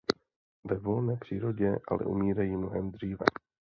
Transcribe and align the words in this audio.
Ve 0.65 0.75
volné 0.77 1.17
přírodě 1.17 1.79
ale 1.87 1.99
umírají 2.05 2.55
mnohem 2.57 2.91
dříve. 2.91 3.17